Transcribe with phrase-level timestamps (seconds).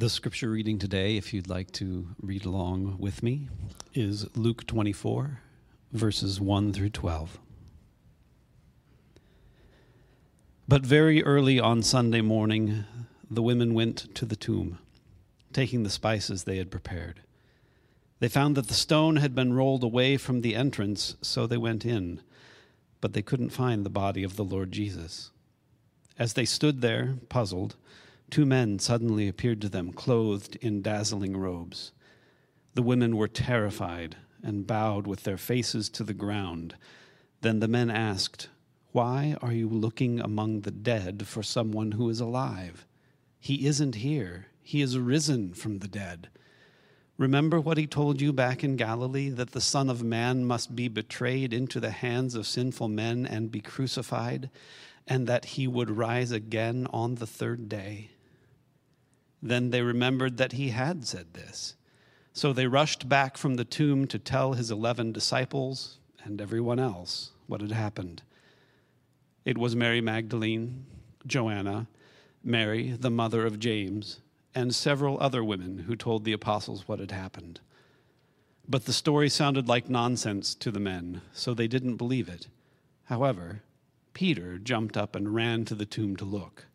[0.00, 3.50] The scripture reading today, if you'd like to read along with me,
[3.92, 5.40] is Luke 24,
[5.92, 7.38] verses 1 through 12.
[10.66, 12.84] But very early on Sunday morning,
[13.30, 14.78] the women went to the tomb,
[15.52, 17.20] taking the spices they had prepared.
[18.20, 21.84] They found that the stone had been rolled away from the entrance, so they went
[21.84, 22.22] in,
[23.02, 25.30] but they couldn't find the body of the Lord Jesus.
[26.18, 27.76] As they stood there, puzzled,
[28.30, 31.92] two men suddenly appeared to them, clothed in dazzling robes.
[32.74, 36.74] The women were terrified and bowed with their faces to the ground.
[37.40, 38.48] Then the men asked,
[38.92, 42.86] Why are you looking among the dead for someone who is alive?
[43.38, 46.28] He isn't here, he is risen from the dead.
[47.18, 50.88] Remember what he told you back in Galilee that the Son of Man must be
[50.88, 54.48] betrayed into the hands of sinful men and be crucified,
[55.06, 58.10] and that he would rise again on the third day.
[59.42, 61.74] Then they remembered that he had said this.
[62.32, 67.32] So they rushed back from the tomb to tell his eleven disciples and everyone else
[67.46, 68.22] what had happened.
[69.44, 70.84] It was Mary Magdalene,
[71.26, 71.88] Joanna,
[72.44, 74.20] Mary, the mother of James,
[74.54, 77.60] and several other women who told the apostles what had happened.
[78.68, 82.48] But the story sounded like nonsense to the men, so they didn't believe it.
[83.04, 83.62] However,
[84.12, 86.66] Peter jumped up and ran to the tomb to look.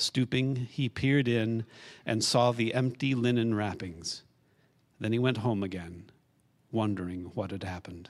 [0.00, 1.66] Stooping, he peered in
[2.06, 4.22] and saw the empty linen wrappings.
[4.98, 6.10] Then he went home again,
[6.72, 8.08] wondering what had happened.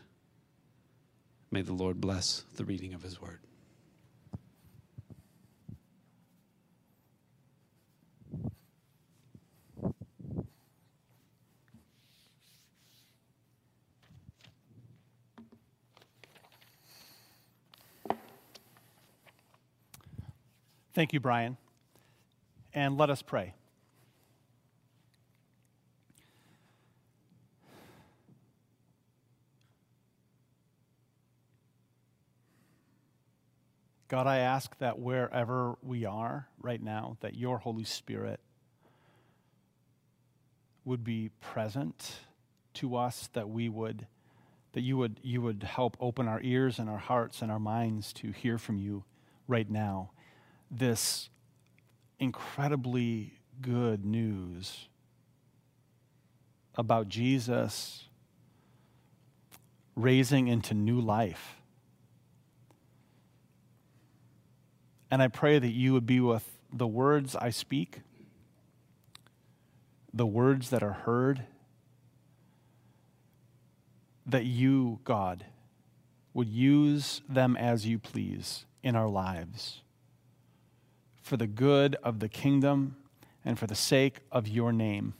[1.50, 3.40] May the Lord bless the reading of his word.
[20.92, 21.56] Thank you, Brian.
[22.72, 23.54] And let us pray.
[34.10, 38.40] God, I ask that wherever we are right now, that your Holy Spirit
[40.84, 42.16] would be present
[42.74, 44.08] to us, that we would
[44.72, 48.12] that you would you would help open our ears and our hearts and our minds
[48.14, 49.04] to hear from you
[49.46, 50.10] right now.
[50.68, 51.30] This
[52.20, 53.32] incredibly
[53.62, 54.88] good news
[56.76, 58.04] about Jesus
[59.96, 61.56] raising into new life.
[65.10, 68.02] And I pray that you would be with the words I speak,
[70.12, 71.42] the words that are heard,
[74.26, 75.44] that you, God,
[76.32, 79.80] would use them as you please in our lives
[81.30, 82.96] for the good of the kingdom
[83.44, 85.14] and for the sake of your name.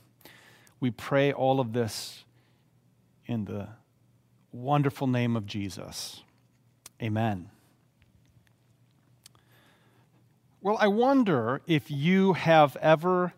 [0.81, 2.25] We pray all of this
[3.27, 3.69] in the
[4.51, 6.21] wonderful name of Jesus.
[7.01, 7.49] Amen.
[10.59, 13.33] Well, I wonder if you have ever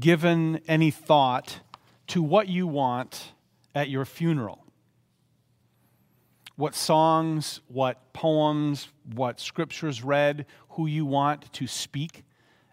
[0.00, 1.60] given any thought
[2.08, 3.34] to what you want
[3.72, 4.64] at your funeral.
[6.56, 12.24] What songs, what poems, what scriptures read, who you want to speak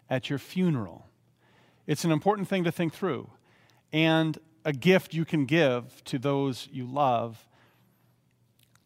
[0.08, 1.06] at your funeral.
[1.86, 3.30] It's an important thing to think through,
[3.92, 7.46] and a gift you can give to those you love,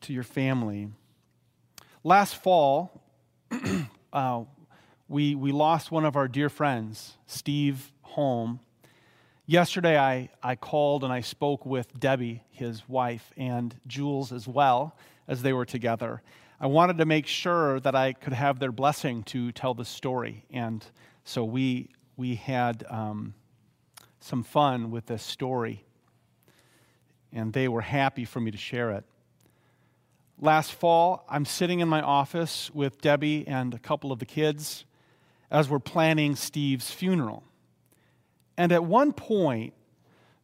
[0.02, 0.88] to your family.
[2.02, 3.02] Last fall,
[4.12, 4.44] uh,
[5.08, 8.60] we, we lost one of our dear friends, Steve Holm.
[9.50, 14.94] Yesterday, I, I called and I spoke with Debbie, his wife, and Jules as well,
[15.26, 16.20] as they were together.
[16.60, 20.44] I wanted to make sure that I could have their blessing to tell the story.
[20.50, 20.84] And
[21.24, 21.88] so we,
[22.18, 23.32] we had um,
[24.20, 25.82] some fun with this story,
[27.32, 29.04] and they were happy for me to share it.
[30.38, 34.84] Last fall, I'm sitting in my office with Debbie and a couple of the kids
[35.50, 37.44] as we're planning Steve's funeral.
[38.58, 39.72] And at one point,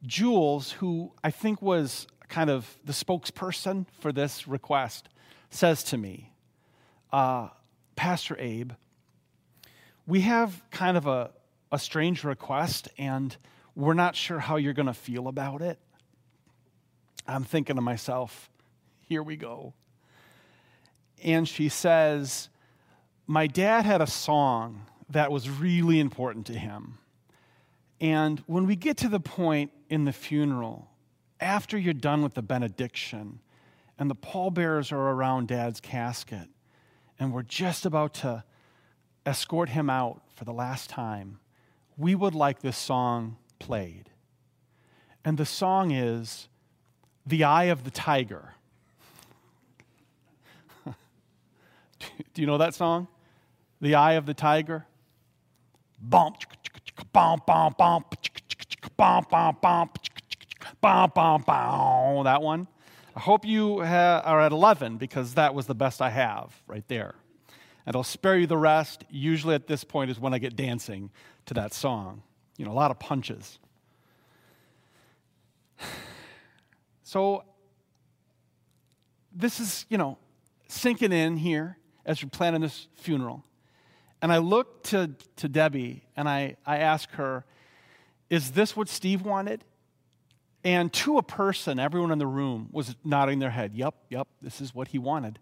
[0.06, 5.08] Jules, who I think was kind of the spokesperson for this request,
[5.50, 6.32] says to me,
[7.12, 7.48] uh,
[7.96, 8.72] Pastor Abe,
[10.06, 11.32] we have kind of a,
[11.72, 13.36] a strange request, and
[13.74, 15.80] we're not sure how you're going to feel about it.
[17.26, 18.48] I'm thinking to myself,
[19.00, 19.74] here we go.
[21.24, 22.48] And she says,
[23.26, 26.98] My dad had a song that was really important to him.
[28.00, 30.90] And when we get to the point in the funeral,
[31.40, 33.40] after you're done with the benediction,
[33.98, 36.48] and the pallbearers are around dad's casket,
[37.18, 38.44] and we're just about to
[39.24, 41.38] escort him out for the last time,
[41.96, 44.10] we would like this song played.
[45.24, 46.48] And the song is
[47.26, 48.54] The Eye of the Tiger.
[52.34, 53.08] Do you know that song?
[53.80, 54.86] The Eye of the Tiger?
[56.00, 56.36] Bump,
[57.14, 58.14] bump, bump, bump,
[58.96, 59.98] bump, bump, bump,
[60.82, 62.24] bump, bump, bump.
[62.24, 62.68] That one.
[63.16, 67.14] I hope you are at 11 because that was the best I have right there.
[67.86, 69.04] And I'll spare you the rest.
[69.08, 71.10] Usually at this point is when I get dancing
[71.46, 72.22] to that song.
[72.56, 73.58] You know, a lot of punches.
[77.06, 77.44] So
[79.30, 80.16] this is, you know,
[80.68, 81.76] sinking in here
[82.06, 83.44] as we're planning this funeral.
[84.24, 87.44] And I look to, to Debbie and I, I ask her,
[88.30, 89.62] Is this what Steve wanted?
[90.64, 94.62] And to a person, everyone in the room was nodding their head, Yep, yep, this
[94.62, 95.40] is what he wanted.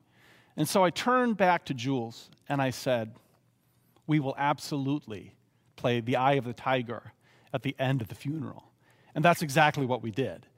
[0.56, 3.14] And so I turned back to Jules and I said,
[4.08, 5.36] We will absolutely
[5.76, 7.12] play The Eye of the Tiger
[7.54, 8.64] at the end of the funeral.
[9.14, 10.48] And that's exactly what we did.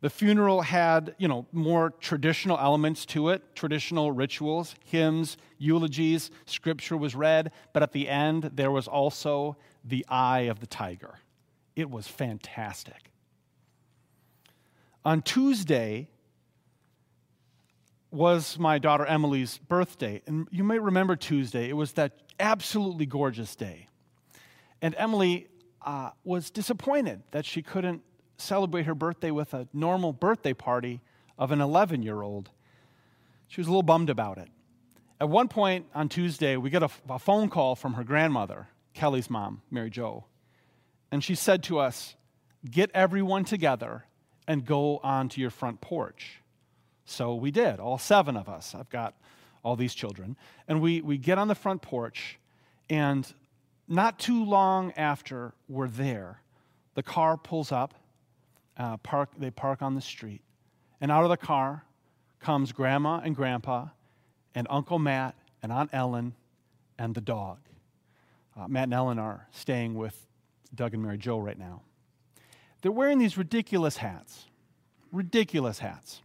[0.00, 6.96] The funeral had, you know, more traditional elements to it, traditional rituals, hymns, eulogies, scripture
[6.96, 11.18] was read, but at the end there was also the eye of the tiger.
[11.76, 13.10] It was fantastic.
[15.04, 16.08] On Tuesday
[18.10, 21.68] was my daughter Emily's birthday, and you may remember Tuesday.
[21.68, 23.86] It was that absolutely gorgeous day.
[24.82, 25.46] And Emily
[25.82, 28.02] uh, was disappointed that she couldn't
[28.40, 31.00] celebrate her birthday with a normal birthday party
[31.38, 32.50] of an 11 year old.
[33.48, 34.48] She was a little bummed about it.
[35.20, 39.28] At one point on Tuesday, we get a, a, phone call from her grandmother, Kelly's
[39.28, 40.24] mom, Mary Jo.
[41.10, 42.14] And she said to us,
[42.68, 44.04] Get everyone together
[44.46, 46.40] and go onto your front porch.
[47.04, 48.74] So we did, all seven of us.
[48.74, 49.14] I've got
[49.62, 50.36] all these children.
[50.68, 52.38] And we, we get on the front porch,
[52.88, 53.32] and
[53.88, 56.40] not too long after we're there,
[56.94, 57.94] the car pulls up
[58.80, 60.40] uh, park, they park on the street.
[61.00, 61.84] And out of the car
[62.40, 63.88] comes Grandma and Grandpa
[64.54, 66.34] and Uncle Matt and Aunt Ellen
[66.98, 67.58] and the dog.
[68.58, 70.26] Uh, Matt and Ellen are staying with
[70.74, 71.82] Doug and Mary Jo right now.
[72.80, 74.46] They're wearing these ridiculous hats,
[75.12, 76.22] ridiculous hats.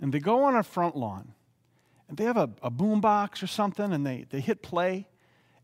[0.00, 1.34] And they go on our front lawn,
[2.08, 5.08] and they have a, a boom box or something, and they, they hit play,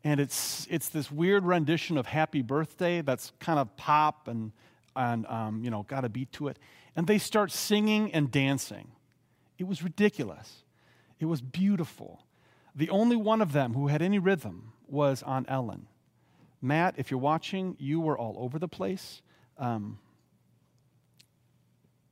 [0.03, 4.51] and it's, it's this weird rendition of Happy Birthday that's kind of pop and
[5.01, 6.59] and um, you know got a beat to it.
[6.95, 8.93] And they start singing and dancing.
[9.59, 10.65] It was ridiculous.
[11.19, 12.27] It was beautiful.
[12.75, 15.87] The only one of them who had any rhythm was Aunt Ellen.
[16.63, 19.23] Matt if you're watching you were all over the place.
[19.57, 19.99] Um,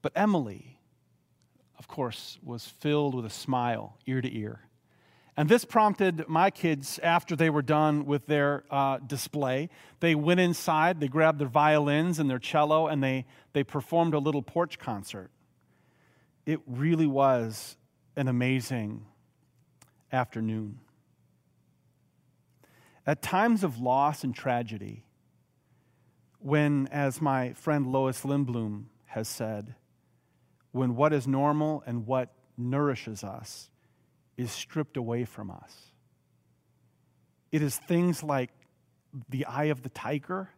[0.03, 0.79] but emily
[1.79, 4.68] of course was filled with a smile ear to ear
[5.39, 9.71] and this prompted my kids, after they were done with their uh, display,
[10.01, 14.19] they went inside, they grabbed their violins and their cello, and they, they performed a
[14.19, 15.31] little porch concert.
[16.45, 17.77] It really was
[18.17, 19.07] an amazing
[20.11, 20.81] afternoon.
[23.07, 25.05] At times of loss and tragedy,
[26.41, 29.77] when, as my friend Lois Lindblom has said,
[30.73, 33.71] when what is normal and what nourishes us
[34.39, 35.91] is stripped away from us.
[37.53, 38.51] It is things like
[39.29, 40.49] the eye of the tiger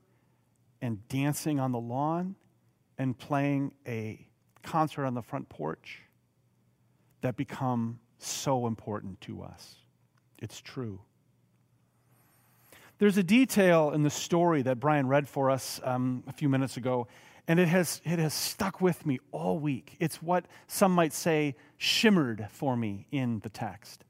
[0.82, 2.36] and dancing on the lawn
[2.98, 4.26] and playing a
[4.62, 6.02] concert on the front porch
[7.22, 9.76] that become so important to us.
[10.38, 11.00] It's true.
[12.98, 16.76] There's a detail in the story that Brian read for us um, a few minutes
[16.76, 17.08] ago
[17.50, 19.96] and it has, it has stuck with me all week.
[19.98, 24.04] It's what some might say shimmered for me in the text.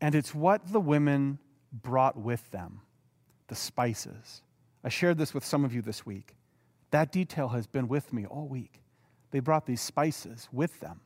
[0.00, 1.40] And it's what the women
[1.72, 2.82] brought with them
[3.48, 4.42] the spices.
[4.84, 6.36] I shared this with some of you this week.
[6.92, 8.80] That detail has been with me all week.
[9.32, 11.00] They brought these spices with them.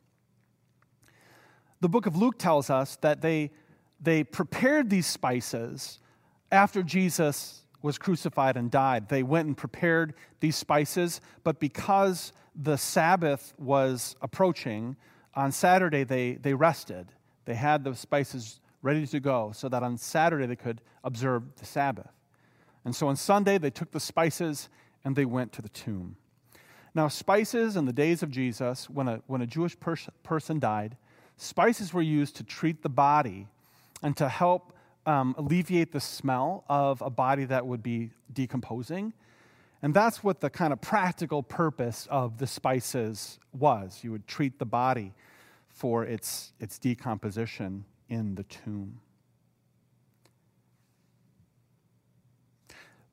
[1.81, 3.49] The book of Luke tells us that they,
[3.99, 5.97] they prepared these spices
[6.51, 9.09] after Jesus was crucified and died.
[9.09, 14.95] They went and prepared these spices, but because the Sabbath was approaching,
[15.35, 17.11] on Saturday they, they rested.
[17.45, 21.65] They had the spices ready to go so that on Saturday they could observe the
[21.65, 22.09] Sabbath.
[22.85, 24.69] And so on Sunday they took the spices
[25.03, 26.15] and they went to the tomb.
[26.95, 30.95] Now, spices in the days of Jesus, when a, when a Jewish pers- person died,
[31.37, 33.47] spices were used to treat the body
[34.03, 34.73] and to help
[35.05, 39.13] um, alleviate the smell of a body that would be decomposing.
[39.81, 43.99] And that's what the kind of practical purpose of the spices was.
[44.01, 45.13] You would treat the body
[45.67, 48.99] for its, its decomposition in the tomb.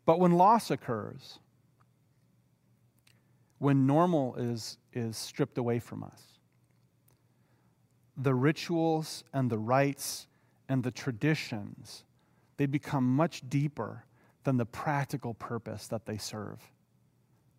[0.07, 1.39] But when loss occurs,
[3.59, 6.23] when normal is, is stripped away from us.
[8.17, 10.27] The rituals and the rites
[10.71, 12.05] and the traditions,
[12.57, 14.05] they become much deeper
[14.45, 16.61] than the practical purpose that they serve.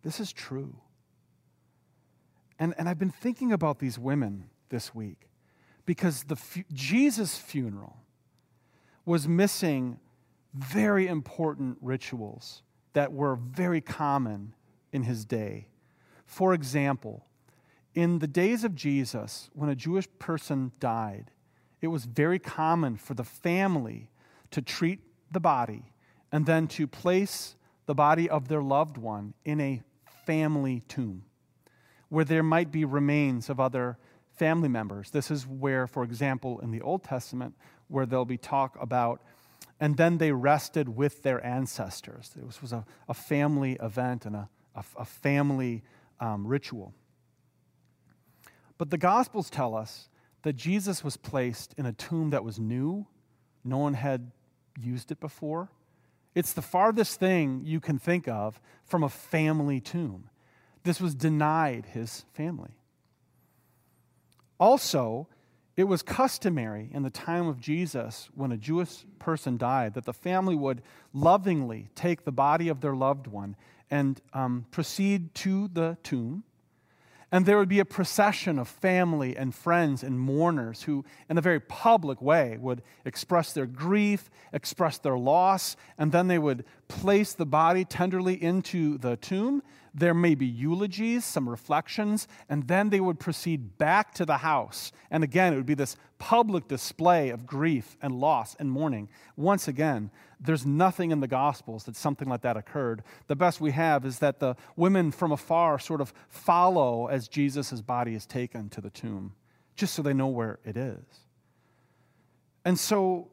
[0.02, 0.74] This is true.
[2.58, 5.28] And, and I've been thinking about these women this week
[5.84, 7.98] because the fu- Jesus' funeral
[9.04, 9.98] was missing
[10.54, 12.62] very important rituals
[12.94, 14.54] that were very common
[14.90, 15.68] in his day.
[16.24, 17.26] For example,
[17.94, 21.30] in the days of Jesus, when a Jewish person died,
[21.82, 24.08] it was very common for the family
[24.52, 25.92] to treat the body
[26.30, 29.82] and then to place the body of their loved one in a
[30.24, 31.24] family tomb
[32.08, 33.98] where there might be remains of other
[34.36, 35.10] family members.
[35.10, 37.54] This is where, for example, in the Old Testament,
[37.88, 39.22] where there'll be talk about,
[39.80, 42.30] and then they rested with their ancestors.
[42.36, 45.82] This was a, a family event and a, a, a family
[46.20, 46.94] um, ritual.
[48.78, 50.08] But the Gospels tell us
[50.42, 53.06] that Jesus was placed in a tomb that was new,
[53.64, 54.30] no one had
[54.80, 55.70] used it before.
[56.34, 60.30] It's the farthest thing you can think of from a family tomb.
[60.84, 62.70] This was denied his family.
[64.58, 65.28] Also,
[65.76, 70.12] it was customary in the time of Jesus when a Jewish person died that the
[70.12, 70.82] family would
[71.12, 73.56] lovingly take the body of their loved one
[73.90, 76.44] and um, proceed to the tomb
[77.32, 81.40] and there would be a procession of family and friends and mourners who, in a
[81.40, 87.32] very public way, would express their grief, express their loss, and then they would place
[87.32, 89.62] the body tenderly into the tomb.
[89.94, 94.92] There may be eulogies, some reflections, and then they would proceed back to the house.
[95.10, 99.08] And again, it would be this public display of grief and loss and mourning.
[99.36, 103.02] Once again, there's nothing in the Gospels that something like that occurred.
[103.26, 107.80] The best we have is that the women from afar sort of follow as Jesus'
[107.82, 109.34] body is taken to the tomb,
[109.76, 111.04] just so they know where it is.
[112.64, 113.28] And so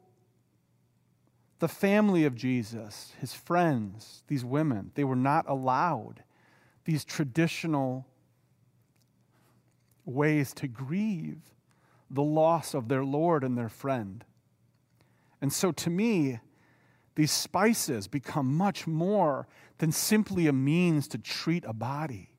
[1.60, 6.24] the family of Jesus, his friends, these women, they were not allowed
[6.84, 8.06] these traditional
[10.06, 11.42] ways to grieve
[12.10, 14.24] the loss of their Lord and their friend.
[15.40, 16.40] And so to me,
[17.14, 19.46] these spices become much more
[19.78, 22.30] than simply a means to treat a body.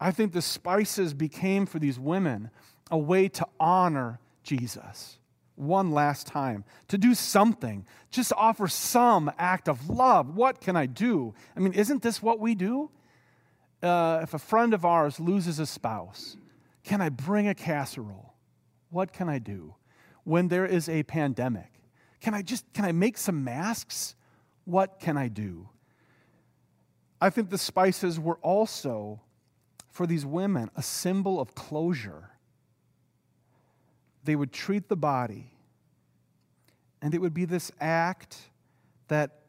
[0.00, 2.50] I think the spices became for these women
[2.90, 5.18] a way to honor Jesus
[5.54, 10.34] one last time, to do something, just offer some act of love.
[10.34, 11.34] What can I do?
[11.56, 12.90] I mean, isn't this what we do?
[13.82, 16.36] Uh, if a friend of ours loses a spouse,
[16.84, 18.34] can I bring a casserole?
[18.90, 19.74] What can I do?
[20.24, 21.72] When there is a pandemic,
[22.20, 24.14] can I just can I make some masks?
[24.64, 25.68] What can I do?
[27.20, 29.20] I think the spices were also
[29.90, 32.31] for these women a symbol of closure.
[34.24, 35.50] They would treat the body,
[37.00, 38.38] and it would be this act
[39.08, 39.40] that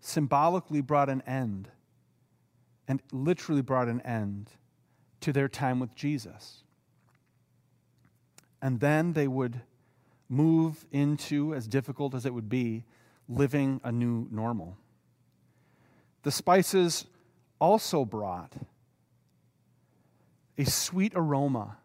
[0.00, 1.68] symbolically brought an end
[2.88, 4.50] and literally brought an end
[5.20, 6.62] to their time with Jesus.
[8.62, 9.60] And then they would
[10.28, 12.84] move into, as difficult as it would be,
[13.28, 14.76] living a new normal.
[16.22, 17.06] The spices
[17.60, 18.54] also brought
[20.56, 21.78] a sweet aroma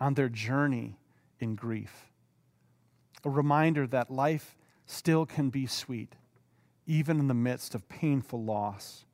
[0.00, 0.98] on their journey
[1.38, 2.10] in grief.
[3.24, 6.16] A reminder that life still can be sweet,
[6.86, 9.04] even in the midst of painful loss.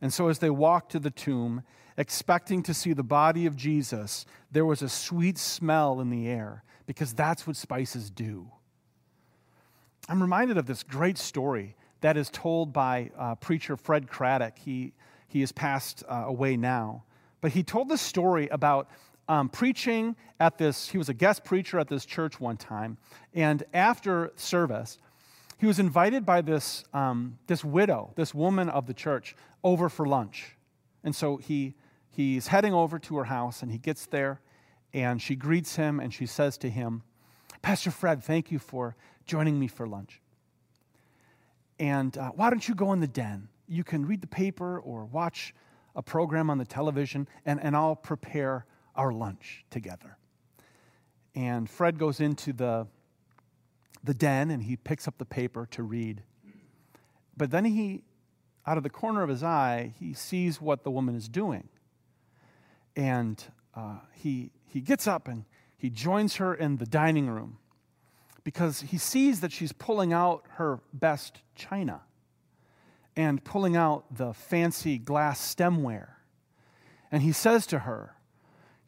[0.00, 1.62] And so, as they walked to the tomb,
[1.96, 6.64] expecting to see the body of Jesus, there was a sweet smell in the air
[6.86, 8.50] because that's what spices do.
[10.08, 14.58] I'm reminded of this great story that is told by uh, preacher Fred Craddock.
[14.58, 14.92] He,
[15.28, 17.04] he has passed uh, away now.
[17.40, 18.88] But he told this story about
[19.32, 22.98] um, preaching at this, he was a guest preacher at this church one time.
[23.32, 24.98] And after service,
[25.56, 29.34] he was invited by this, um, this widow, this woman of the church,
[29.64, 30.54] over for lunch.
[31.02, 31.72] And so he,
[32.10, 34.42] he's heading over to her house and he gets there
[34.92, 37.02] and she greets him and she says to him,
[37.62, 40.20] Pastor Fred, thank you for joining me for lunch.
[41.78, 43.48] And uh, why don't you go in the den?
[43.66, 45.54] You can read the paper or watch
[45.96, 50.16] a program on the television, and, and I'll prepare our lunch together.
[51.34, 52.86] And Fred goes into the,
[54.04, 56.22] the den and he picks up the paper to read.
[57.36, 58.04] But then he,
[58.66, 61.68] out of the corner of his eye, he sees what the woman is doing.
[62.94, 63.42] And
[63.74, 65.44] uh, he, he gets up and
[65.76, 67.58] he joins her in the dining room
[68.44, 72.02] because he sees that she's pulling out her best china
[73.16, 76.14] and pulling out the fancy glass stemware
[77.10, 78.16] And he says to her,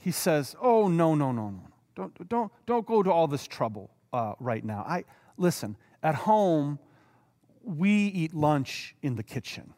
[0.04, 1.62] he says, Oh, no, no, no, no.
[1.96, 4.84] Don't, don't, don't go to all this trouble uh, right now.
[4.87, 5.04] I,
[5.38, 6.78] listen, at home,
[7.62, 9.73] we eat lunch in the kitchen.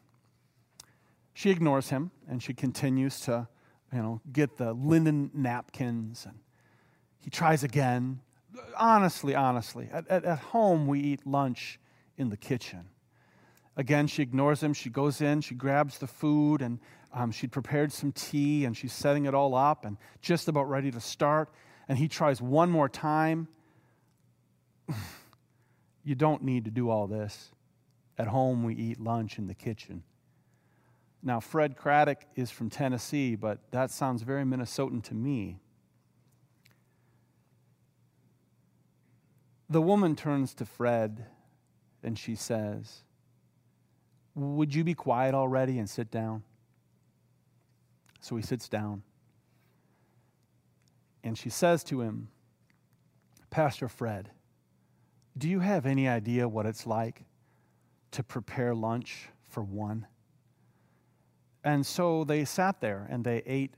[1.33, 3.47] She ignores him and she continues to,
[3.93, 6.37] you know, get the linen napkins and
[7.21, 8.19] he tries again.
[8.75, 11.79] Honestly, honestly, at, at, at home we eat lunch
[12.17, 12.89] in the kitchen.
[13.77, 14.73] Again, she ignores him.
[14.73, 16.79] She goes in, she grabs the food, and
[17.13, 20.91] um, she'd prepared some tea, and she's setting it all up and just about ready
[20.91, 21.49] to start.
[21.87, 23.47] And he tries one more time.
[26.03, 27.51] you don't need to do all this.
[28.17, 30.03] At home, we eat lunch in the kitchen.
[31.21, 35.59] Now, Fred Craddock is from Tennessee, but that sounds very Minnesotan to me.
[39.69, 41.25] The woman turns to Fred
[42.01, 43.03] and she says,
[44.37, 46.43] Would you be quiet already and sit down?
[48.21, 49.01] So he sits down.
[51.23, 52.29] And she says to him,
[53.49, 54.29] Pastor Fred,
[55.35, 57.23] do you have any idea what it's like
[58.11, 60.05] to prepare lunch for one?
[61.63, 63.73] And so they sat there and they ate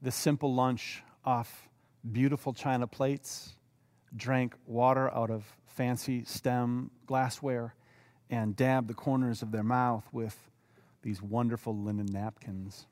[0.00, 1.68] the simple lunch off
[2.12, 3.54] beautiful china plates,
[4.16, 7.74] drank water out of fancy stem glassware,
[8.30, 10.36] and dabbed the corners of their mouth with
[11.02, 12.86] these wonderful linen napkins.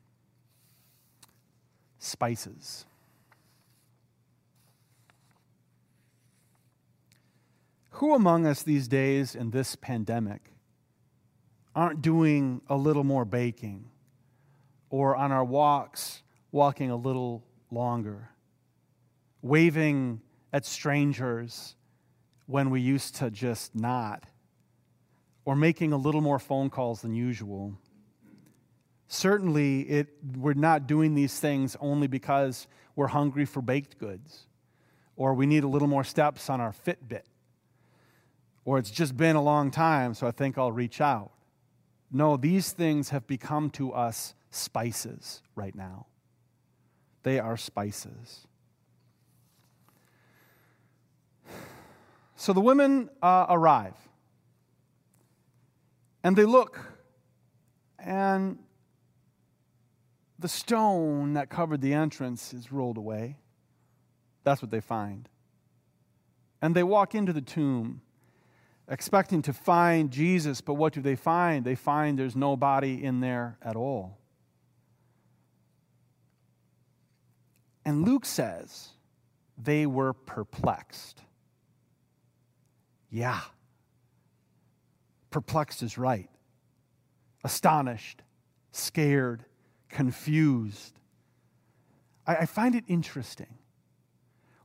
[1.99, 2.85] Spices.
[7.91, 10.51] Who among us these days in this pandemic
[11.75, 13.89] aren't doing a little more baking
[14.89, 18.29] or on our walks walking a little longer,
[19.41, 20.21] waving
[20.53, 21.75] at strangers
[22.45, 24.23] when we used to just not,
[25.45, 27.77] or making a little more phone calls than usual.
[29.07, 34.47] Certainly, it, we're not doing these things only because we're hungry for baked goods,
[35.15, 37.21] or we need a little more steps on our Fitbit,
[38.65, 41.31] or it's just been a long time, so I think I'll reach out.
[42.11, 46.07] No, these things have become to us spices right now.
[47.21, 48.47] They are spices.
[52.35, 53.95] So the women uh, arrive
[56.25, 56.79] and they look,
[57.99, 58.57] and
[60.39, 63.37] the stone that covered the entrance is rolled away.
[64.43, 65.29] That's what they find.
[66.63, 68.01] And they walk into the tomb
[68.89, 71.63] expecting to find Jesus, but what do they find?
[71.63, 74.17] They find there's no body in there at all.
[77.85, 78.89] And Luke says
[79.59, 81.21] they were perplexed.
[83.11, 83.41] Yeah.
[85.35, 86.29] Perplexed is right.
[87.43, 88.21] Astonished,
[88.71, 89.43] scared,
[89.89, 90.97] confused.
[92.25, 93.57] I, I find it interesting.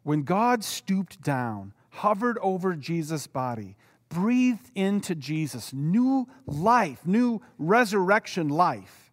[0.05, 3.75] When God stooped down, hovered over Jesus' body,
[4.11, 9.11] breathed into Jesus new life, new resurrection life,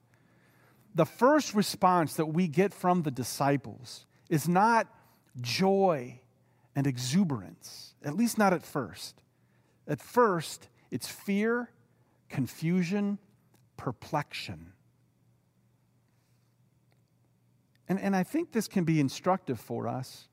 [0.93, 4.86] the first response that we get from the disciples is not
[5.41, 6.20] joy
[6.76, 9.24] and exuberance, at least not at first.
[9.88, 11.69] At first, it's fear,
[12.30, 13.19] confusion,
[13.76, 14.73] perplexion.
[17.88, 20.28] And, and I think this can be instructive for us.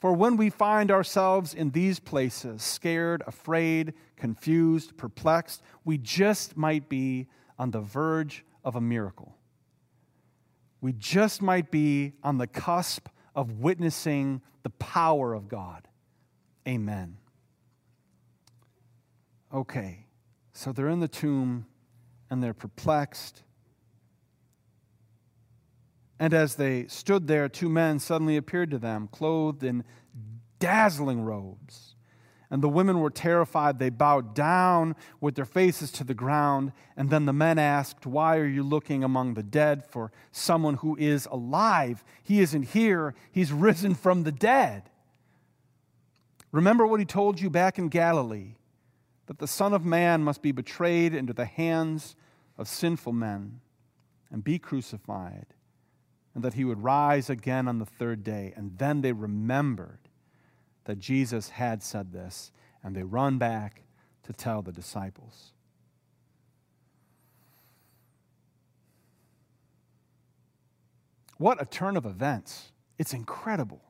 [0.00, 6.88] For when we find ourselves in these places, scared, afraid, confused, perplexed, we just might
[6.88, 7.26] be
[7.58, 9.36] on the verge of a miracle.
[10.80, 15.88] We just might be on the cusp of witnessing the power of God.
[16.68, 17.16] Amen.
[19.54, 20.06] Okay,
[20.52, 21.66] so they're in the tomb
[22.28, 23.44] and they're perplexed.
[26.18, 29.84] And as they stood there, two men suddenly appeared to them, clothed in
[30.58, 31.94] dazzling robes.
[32.50, 33.78] And the women were terrified.
[33.78, 36.72] They bowed down with their faces to the ground.
[36.96, 40.96] And then the men asked, Why are you looking among the dead for someone who
[40.96, 42.04] is alive?
[42.24, 44.90] He isn't here, he's risen from the dead.
[46.50, 48.56] Remember what he told you back in Galilee
[49.26, 52.16] that the Son of Man must be betrayed into the hands
[52.58, 53.60] of sinful men
[54.30, 55.46] and be crucified,
[56.34, 58.52] and that he would rise again on the third day.
[58.56, 60.00] And then they remembered
[60.84, 63.82] that Jesus had said this, and they run back
[64.24, 65.52] to tell the disciples.
[71.38, 72.72] What a turn of events!
[72.98, 73.82] It's incredible.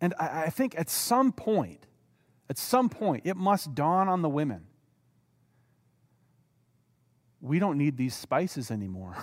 [0.00, 1.86] And I, think at some point,
[2.52, 4.66] at some point, it must dawn on the women
[7.42, 9.16] we don't need these spices anymore.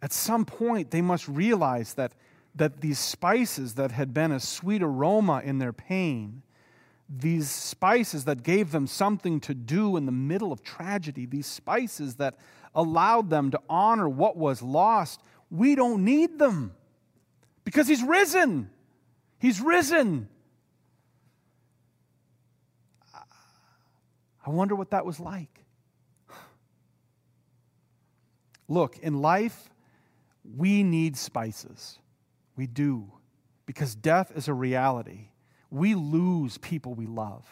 [0.00, 2.12] At some point, they must realize that,
[2.54, 6.42] that these spices that had been a sweet aroma in their pain,
[7.08, 12.14] these spices that gave them something to do in the middle of tragedy, these spices
[12.16, 12.36] that
[12.74, 16.74] allowed them to honor what was lost, we don't need them
[17.64, 18.70] because He's risen.
[19.38, 20.28] He's risen.
[24.44, 25.64] I wonder what that was like.
[28.68, 29.70] Look, in life,
[30.56, 31.98] we need spices.
[32.56, 33.10] We do.
[33.66, 35.28] Because death is a reality.
[35.70, 37.46] We lose people we love.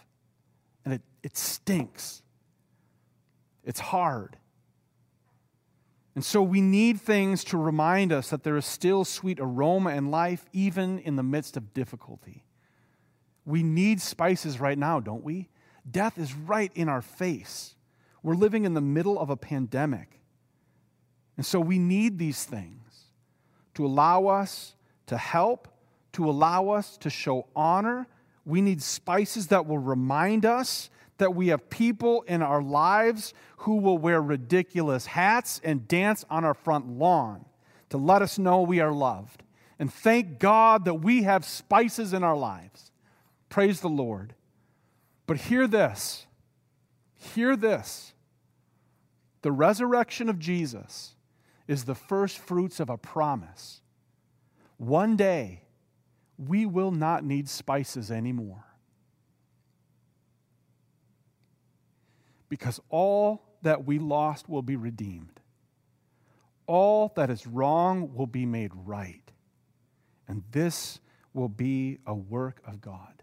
[0.84, 2.22] And it, it stinks.
[3.64, 4.36] It's hard.
[6.14, 10.10] And so we need things to remind us that there is still sweet aroma in
[10.10, 12.44] life, even in the midst of difficulty.
[13.46, 15.48] We need spices right now, don't we?
[15.90, 17.74] Death is right in our face.
[18.22, 20.20] We're living in the middle of a pandemic.
[21.36, 23.06] And so we need these things
[23.74, 24.74] to allow us
[25.06, 25.68] to help,
[26.12, 28.06] to allow us to show honor.
[28.44, 33.76] We need spices that will remind us that we have people in our lives who
[33.76, 37.44] will wear ridiculous hats and dance on our front lawn
[37.90, 39.42] to let us know we are loved.
[39.78, 42.90] And thank God that we have spices in our lives.
[43.48, 44.34] Praise the Lord.
[45.32, 46.26] But hear this.
[47.14, 48.12] Hear this.
[49.40, 51.14] The resurrection of Jesus
[51.66, 53.80] is the first fruits of a promise.
[54.76, 55.62] One day,
[56.36, 58.66] we will not need spices anymore.
[62.50, 65.40] Because all that we lost will be redeemed.
[66.66, 69.32] All that is wrong will be made right.
[70.28, 71.00] And this
[71.32, 73.21] will be a work of God.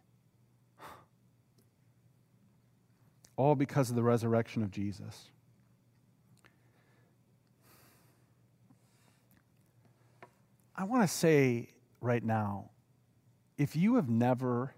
[3.40, 5.30] All because of the resurrection of Jesus.
[10.76, 11.70] I want to say
[12.02, 12.72] right now
[13.58, 14.76] if you have never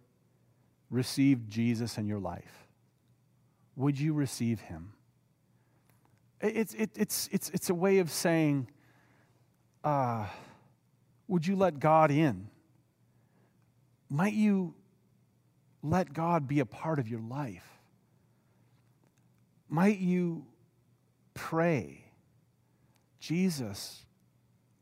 [0.91, 2.67] received Jesus in your life,
[3.76, 4.93] would you receive him?
[6.39, 8.67] It's, it, it's, it's, it's a way of saying,
[9.84, 10.28] uh,
[11.28, 12.47] would you let God in?
[14.08, 14.76] Might you
[15.82, 17.81] let God be a part of your life?
[19.74, 20.46] Might you
[21.34, 22.04] pray,
[23.22, 24.06] Jesus,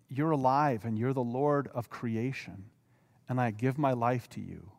[0.09, 2.65] you're alive and you're the Lord of creation,
[3.29, 4.71] and I give my life to you.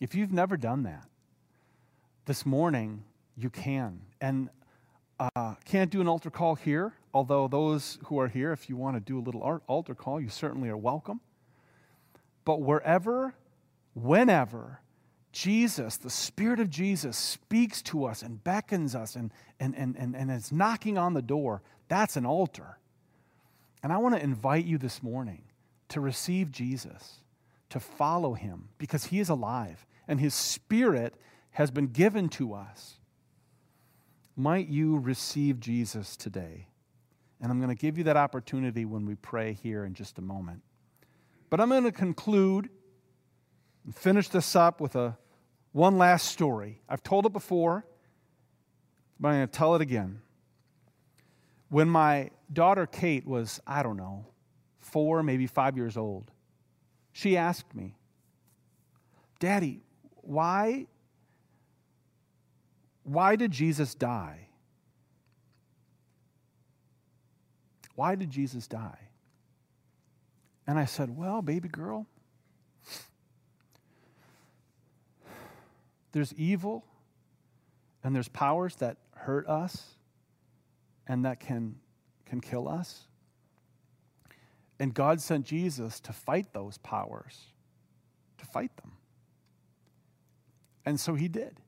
[0.00, 1.06] If you've never done that,
[2.24, 3.04] this morning
[3.36, 4.00] you can.
[4.20, 4.48] And
[5.20, 8.96] uh, can't do an altar call here, although those who are here, if you want
[8.96, 11.20] to do a little altar call, you certainly are welcome.
[12.44, 13.34] But wherever,
[13.94, 14.80] whenever,
[15.34, 20.14] Jesus, the Spirit of Jesus, speaks to us and beckons us and, and, and, and,
[20.14, 22.78] and is knocking on the door, that's an altar.
[23.82, 25.42] And I want to invite you this morning
[25.88, 27.16] to receive Jesus,
[27.70, 31.14] to follow him, because he is alive and his spirit
[31.50, 33.00] has been given to us.
[34.36, 36.68] Might you receive Jesus today?
[37.40, 40.22] And I'm going to give you that opportunity when we pray here in just a
[40.22, 40.62] moment.
[41.50, 42.68] But I'm going to conclude
[43.84, 45.18] and finish this up with a
[45.74, 46.80] one last story.
[46.88, 47.84] I've told it before,
[49.18, 50.20] but I'm going to tell it again.
[51.68, 54.24] When my daughter Kate was, I don't know,
[54.78, 56.30] four, maybe five years old,
[57.12, 57.96] she asked me,
[59.40, 59.80] Daddy,
[60.20, 60.86] why,
[63.02, 64.46] why did Jesus die?
[67.96, 69.08] Why did Jesus die?
[70.68, 72.06] And I said, Well, baby girl,
[76.14, 76.86] there's evil
[78.04, 79.96] and there's powers that hurt us
[81.08, 81.74] and that can,
[82.24, 83.08] can kill us.
[84.78, 87.40] And God sent Jesus to fight those powers,
[88.38, 88.92] to fight them.
[90.86, 91.58] And so he did.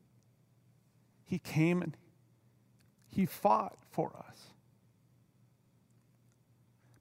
[1.24, 1.96] He came and
[3.08, 4.38] he fought for us.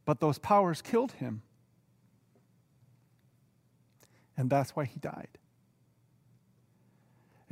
[0.03, 1.43] But those powers killed him.
[4.35, 5.37] And that's why he died.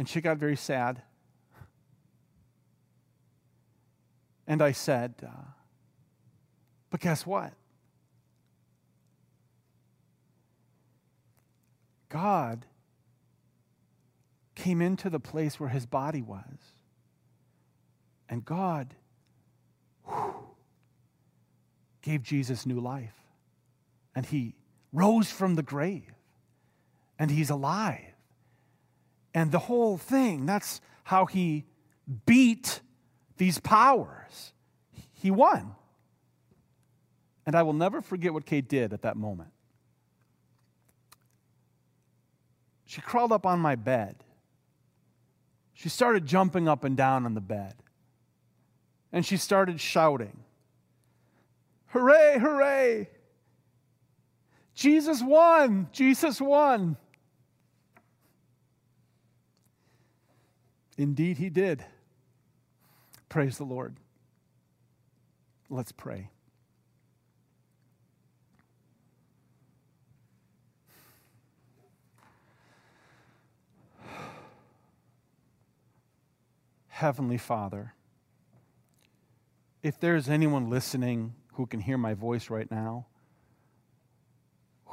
[0.04, 1.02] And she got very sad.
[4.46, 5.52] And I said, uh,
[6.90, 7.54] But guess what?
[12.10, 12.66] God
[14.56, 16.74] came into the place where his body was.
[18.28, 18.96] And God
[20.06, 20.34] whew,
[22.02, 23.16] gave Jesus new life.
[24.14, 24.56] And he
[24.92, 26.12] rose from the grave.
[27.18, 28.13] And he's alive.
[29.34, 31.66] And the whole thing, that's how he
[32.26, 32.82] beat
[33.38, 34.54] these powers.
[35.14, 35.76] He won.
[37.46, 39.50] And I will never forget what Kate did at that moment.
[42.86, 44.16] She crawled up on my bed.
[45.74, 47.74] She started jumping up and down on the bed.
[49.12, 50.38] And she started shouting,
[51.88, 53.10] Hooray, hooray!
[54.74, 55.88] Jesus won!
[55.92, 56.98] Jesus won!
[60.98, 61.84] Indeed, he did.
[63.30, 63.96] Praise the Lord.
[65.70, 66.30] Let's pray.
[76.90, 77.96] Heavenly Father,
[79.82, 83.08] if there's anyone listening who can hear my voice right now,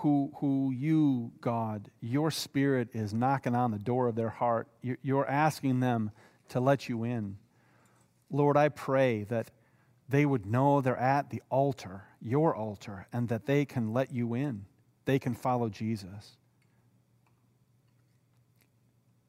[0.01, 4.67] who, who you, God, your spirit is knocking on the door of their heart,
[5.03, 6.11] you're asking them
[6.49, 7.37] to let you in.
[8.31, 9.51] Lord, I pray that
[10.09, 14.35] they would know they're at the altar, your altar, and that they can let you
[14.35, 14.65] in.
[15.05, 16.37] They can follow Jesus.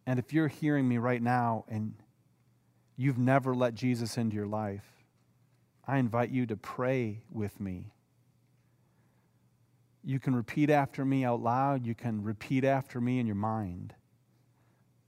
[0.06, 1.94] And if you're hearing me right now and
[2.96, 4.86] you've never let Jesus into your life,
[5.86, 7.92] I invite you to pray with me.
[10.04, 13.94] You can repeat after me out loud, you can repeat after me in your mind.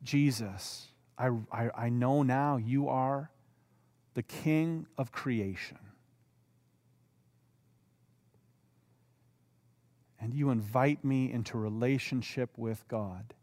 [0.03, 3.31] Jesus, I, I, I know now you are
[4.13, 5.79] the King of creation.
[10.19, 13.33] And you invite me into relationship with God.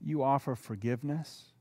[0.00, 1.52] You offer forgiveness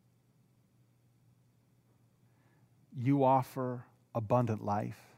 [2.97, 5.12] you offer abundant life,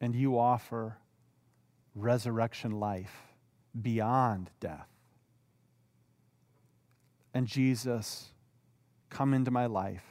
[0.00, 0.96] and you offer
[1.94, 3.34] resurrection life
[3.80, 4.88] beyond death.
[7.34, 8.32] And Jesus,
[9.08, 10.04] come into my life.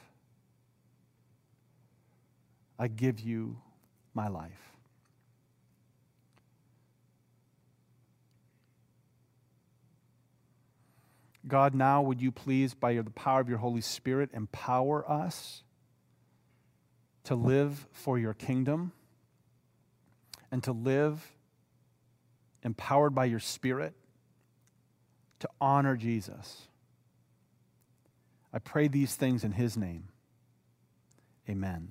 [2.77, 3.57] I give you
[4.13, 4.51] my life.
[11.47, 15.63] God, now would you please, by the power of your Holy Spirit, empower us
[17.23, 18.91] to live for your kingdom
[20.51, 21.31] and to live
[22.63, 23.93] empowered by your Spirit
[25.39, 26.67] to honor Jesus.
[28.51, 30.09] I pray these things in His name.
[31.47, 31.89] Amen.